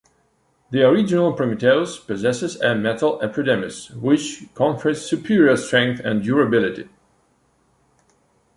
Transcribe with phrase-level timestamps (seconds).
[0.71, 6.89] The original Prometheus possesses a metal epidermis, which confers superior strength and durability.